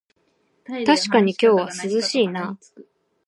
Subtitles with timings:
[0.83, 2.57] たしかに今日は涼しいな